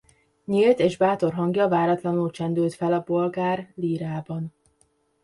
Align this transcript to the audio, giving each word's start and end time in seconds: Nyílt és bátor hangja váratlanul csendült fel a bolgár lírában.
Nyílt 0.45 0.79
és 0.79 0.97
bátor 0.97 1.33
hangja 1.33 1.67
váratlanul 1.67 2.29
csendült 2.31 2.73
fel 2.73 2.93
a 2.93 3.03
bolgár 3.05 3.71
lírában. 3.75 4.53